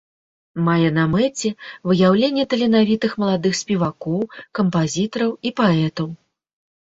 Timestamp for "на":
0.93-1.01